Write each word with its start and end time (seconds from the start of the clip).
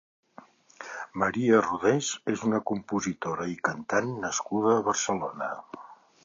Maria 1.23 1.59
Rodés 1.65 2.09
és 2.33 2.45
una 2.47 2.61
compositora 2.71 3.47
i 3.53 3.55
cantant 3.69 4.11
nascuda 4.25 4.75
a 4.79 4.83
Barcelona. 4.91 5.53